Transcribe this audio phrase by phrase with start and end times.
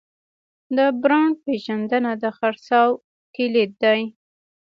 [0.75, 2.89] د برانډ پیژندنه د خرڅلاو
[3.35, 4.01] کلید دی.